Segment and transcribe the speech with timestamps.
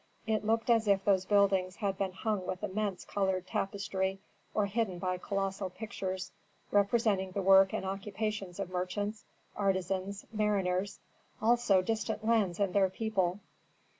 [0.25, 4.19] It looked as if those buildings had been hung with immense colored tapestry
[4.51, 6.31] or hidden by colossal pictures
[6.71, 9.25] representing the work and occupations of merchants,
[9.55, 11.01] artisans, mariners,
[11.39, 13.41] also distant lands and their people.